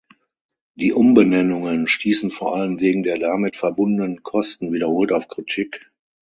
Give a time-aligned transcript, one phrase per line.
[0.73, 5.91] Die Umbenennungen stießen vor allem wegen der damit verbundenen Kosten wiederholt auf Kritik.